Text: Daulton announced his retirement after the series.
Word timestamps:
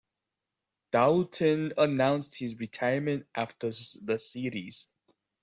Daulton 0.91 1.73
announced 1.77 2.39
his 2.39 2.57
retirement 2.59 3.27
after 3.35 3.67
the 3.67 4.17
series. 4.17 4.87